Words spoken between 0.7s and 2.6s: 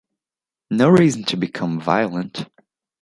No reason to become violent.